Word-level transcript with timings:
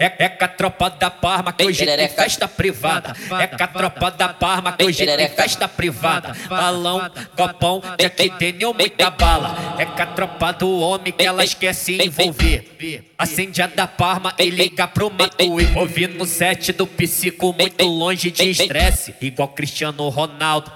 é, 0.00 0.24
é 0.24 0.28
com 0.30 0.44
a 0.46 0.48
tropa 0.48 0.88
da 0.88 1.10
Parma 1.10 1.52
que 1.52 1.62
hoje 1.62 1.84
tem 1.84 2.08
festa 2.08 2.48
privada. 2.48 3.14
É 3.38 3.46
com 3.46 3.62
a 3.62 3.66
tropa 3.66 4.10
da 4.10 4.30
Parma 4.30 4.72
que 4.72 4.82
hoje 4.82 5.04
tem 5.04 5.28
festa 5.28 5.68
privada. 5.68 6.34
Balão, 6.48 7.10
copão, 7.36 7.82
de 7.98 8.06
aqui 8.06 8.30
tem 8.30 8.54
muita 8.54 9.10
bala. 9.10 9.76
É 9.78 9.84
com 9.84 10.02
a 10.02 10.06
tropa 10.06 10.52
do 10.54 10.80
homem 10.80 11.12
que 11.12 11.22
ela 11.22 11.44
esquece 11.44 12.02
envolver. 12.02 13.10
Acende 13.18 13.60
a 13.60 13.66
da 13.66 13.86
Parma 13.86 14.34
e 14.38 14.48
liga 14.48 14.88
pro 14.88 15.10
Matui. 15.10 15.68
Ouvindo 15.76 16.22
o 16.22 16.26
set 16.26 16.72
do 16.72 16.86
psico 16.86 17.52
muito 17.52 17.84
longe 17.84 18.30
de 18.30 18.48
estresse. 18.48 19.14
Igual 19.20 19.48
Cristiano 19.48 20.08
Ronaldo. 20.08 20.72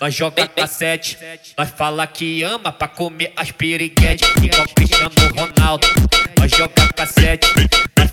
Nós 0.00 0.14
joga 0.14 0.46
cassete. 0.46 1.18
Nós 1.56 1.70
fala 1.70 2.06
que 2.06 2.44
ama 2.44 2.70
pra 2.70 2.86
comer 2.86 3.32
as 3.34 3.50
piriguetes. 3.50 4.28
Igual 4.40 4.68
Cristiano 4.68 5.14
Ronaldo. 5.34 5.88
Nós 6.38 6.52
joga 6.52 6.92
cassete. 6.94 7.48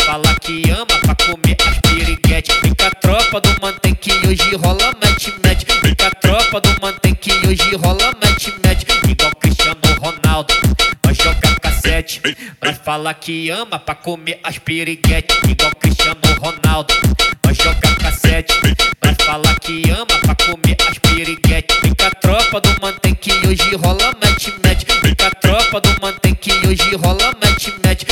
Fala 0.05 0.35
que 0.39 0.61
ama 0.69 0.85
pra 0.85 1.15
comer 1.15 1.57
as 1.65 1.79
piriguetes. 1.79 2.55
Fica 2.57 2.87
a 2.87 2.91
tropa 2.91 3.41
do 3.41 3.49
mantequinho 3.59 4.29
hoje 4.29 4.55
rola 4.55 4.93
mete 5.03 5.33
mete. 5.43 5.65
Fica 5.65 6.07
a 6.07 6.11
tropa 6.11 6.61
do 6.61 6.81
mantequinho 6.81 7.49
hoje 7.49 7.75
rola 7.75 8.13
mete 8.23 8.53
mete. 8.63 8.85
Igual 9.09 9.31
Cristiano 9.41 9.79
Ronaldo. 9.99 10.53
Nós 11.03 11.17
joga 11.17 11.59
cassete. 11.59 12.21
Nós 12.63 12.77
fala 12.85 13.13
que 13.15 13.49
ama 13.49 13.79
pra 13.79 13.95
comer 13.95 14.39
as 14.43 14.59
piriguetes. 14.59 15.37
Igual 15.49 15.71
Cristiano 15.81 16.21
Ronaldo. 16.39 16.93
Nós 17.43 17.57
joga 17.57 17.95
cassete. 17.95 18.53
Nós 19.03 19.15
fala 19.25 19.55
que 19.59 19.89
ama 19.89 20.05
pra 20.05 20.35
comer 20.35 20.77
as 20.87 20.99
piriguetes. 20.99 21.77
Fica 21.77 22.07
a 22.07 22.11
tropa 22.11 22.61
do 22.61 22.69
mantequinho 22.79 23.49
hoje 23.49 23.75
rola 23.75 24.13
mete 24.23 24.53
mete. 24.63 24.85
Fica 24.85 25.27
a 25.27 25.31
tropa 25.31 25.81
do 25.81 25.89
mantequinho 25.99 26.69
hoje 26.69 26.95
rola 26.95 27.35
mete 27.41 27.73
mete. 27.83 28.05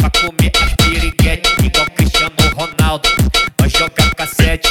Pra 0.00 0.10
comer 0.10 0.52
as 0.62 0.74
piriguetes. 0.74 1.52
Igual 1.62 1.86
Cristiano 1.96 2.34
Ronaldo. 2.56 3.08
Nós 3.60 3.72
joga 3.72 4.14
cassete. 4.16 4.68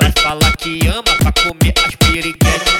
Nós 0.00 0.12
fala 0.20 0.52
que 0.58 0.80
ama 0.88 1.02
pra 1.02 1.32
comer 1.32 1.74
as 1.86 1.94
piriguetes. 1.94 2.72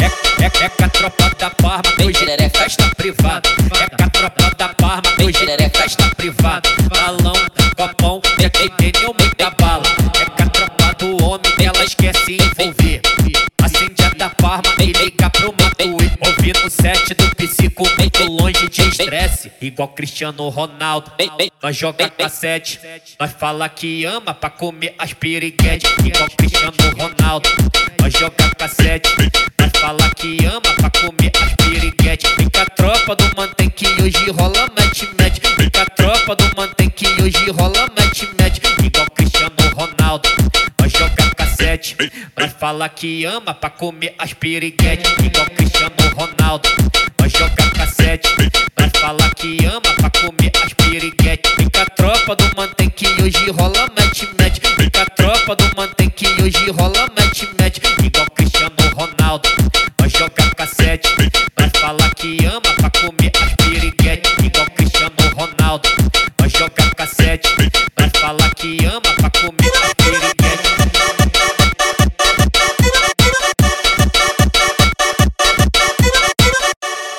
É, 0.00 0.44
é, 0.44 0.64
é 0.64 0.68
com 0.68 0.84
a 0.84 0.88
tropa 0.88 1.30
da 1.38 1.50
Parma 1.50 1.92
hoje 2.04 2.30
é 2.30 2.48
festa 2.48 2.90
privada. 2.96 3.48
É 3.48 3.96
com 3.96 4.04
a 4.04 4.08
tropa 4.08 4.54
da 4.56 4.68
Parma 4.70 5.14
hoje 5.22 5.50
é 5.50 5.68
festa 5.68 6.14
privada. 6.16 6.68
Balão, 6.88 7.34
copão, 7.76 8.22
é 8.38 8.48
que 8.48 8.68
tem 8.70 8.92
muito 17.98 18.24
longe 18.24 18.68
de 18.68 18.82
estresse. 18.82 19.50
Igual 19.60 19.88
Cristiano 19.88 20.48
Ronaldo. 20.48 21.12
Nós 21.62 21.76
joga 21.76 22.08
cassete. 22.08 22.80
Nós 23.18 23.32
fala 23.32 23.68
que 23.68 24.04
ama 24.04 24.34
pra 24.34 24.50
comer 24.50 24.94
as 24.98 25.12
piriguetes. 25.12 25.90
Igual 26.04 26.28
Cristiano 26.36 26.76
Ronaldo. 26.96 27.48
Nós 28.00 28.12
joga 28.12 28.50
cassete. 28.56 29.10
Nós 29.58 29.70
fala 29.80 30.10
que 30.14 30.44
ama 30.44 30.60
pra 30.60 30.90
comer 30.90 31.32
as 31.40 31.54
piriguetes. 31.54 32.30
Fica 32.32 32.62
a 32.62 32.66
tropa 32.66 33.16
do 33.16 33.36
mantequinho 33.36 34.04
hoje 34.04 34.30
rola 34.30 34.68
mete 34.78 35.08
mete. 35.18 35.40
Fica 35.40 35.82
a 35.82 35.86
tropa 35.86 36.36
do 36.36 36.56
mantequinho 36.56 37.24
hoje 37.24 37.50
rola 37.50 37.88
mete 37.98 38.28
mete. 38.38 38.60
Igual 38.84 39.06
Cristiano 39.10 39.54
Ronaldo. 39.74 40.28
Nós 40.80 40.92
joga 40.92 41.34
cassete. 41.34 41.96
Nós 42.36 42.52
fala 42.52 42.88
que 42.88 43.24
ama 43.24 43.54
pra 43.54 43.70
comer 43.70 44.14
as 44.18 44.32
piriguetes. 44.32 45.10
Igual 45.24 45.46
Cristiano 45.46 45.94
Ronaldo 46.14 46.68
joga 47.30 47.70
cassete. 47.70 48.28
Vai 48.76 48.90
falar 49.00 49.34
que 49.34 49.64
ama 49.64 49.80
pra 49.80 50.10
comer 50.10 50.52
as 50.62 50.72
piriguete. 50.74 51.48
Fica 51.56 51.82
a 51.82 51.86
tropa 51.86 52.36
do 52.36 52.56
mantém 52.56 52.90
que 52.90 53.06
hoje 53.22 53.50
rola 53.50 53.88
match 53.96 54.22
match. 54.38 54.58
Fica 54.76 55.02
a 55.02 55.06
tropa 55.06 55.56
do 55.56 55.76
mantém 55.76 56.10
que 56.10 56.26
hoje 56.42 56.70
rola 56.70 57.08
match 57.16 57.44
match. 57.58 57.78
Igual 58.04 58.26
Cristiano 58.34 58.74
Ronaldo, 58.94 59.48
vai 59.98 60.08
jogar 60.08 60.54
cassete. 60.54 61.08
Vai 61.56 61.70
falar 61.80 62.14
que 62.14 62.44
ama 62.44 62.60
pra 62.60 62.90
comer 62.90 63.32
as 63.40 63.59